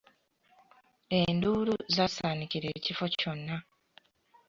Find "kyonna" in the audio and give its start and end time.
3.19-3.55